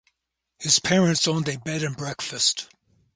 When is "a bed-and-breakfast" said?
1.47-2.67